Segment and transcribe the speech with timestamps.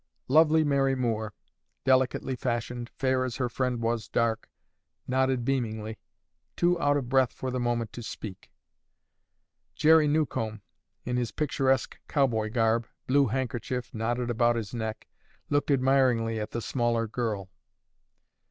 [0.27, 1.31] Lovely Mary Moore,
[1.85, 4.49] delicately fashioned, fair as her friend was dark,
[5.07, 5.99] nodded beamingly,
[6.55, 8.51] too out of breath for the moment to speak.
[9.75, 10.63] Jerry Newcomb
[11.05, 15.07] in his picturesque cowboy garb, blue handkerchief knotted about his neck,
[15.51, 17.51] looked admiringly at the smaller girl.